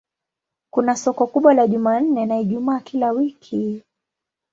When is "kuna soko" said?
0.73-1.27